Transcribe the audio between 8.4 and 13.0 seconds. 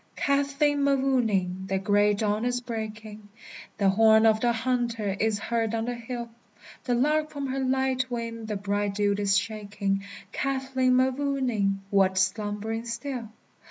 the bright dew is shaking, Kathleen Mavourneen! what, slumbering